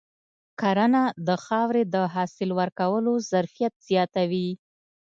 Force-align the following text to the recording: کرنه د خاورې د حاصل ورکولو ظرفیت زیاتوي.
کرنه 0.61 1.03
د 1.27 1.29
خاورې 1.45 1.83
د 1.93 1.95
حاصل 2.13 2.49
ورکولو 2.59 3.13
ظرفیت 3.31 3.73
زیاتوي. 3.89 4.49